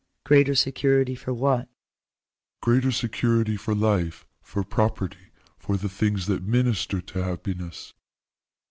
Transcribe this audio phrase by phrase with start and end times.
[0.25, 1.69] "Greater security for what?""
[2.63, 5.27] Greater security for life, for property,
[5.59, 7.93] for the things that minister to happiness."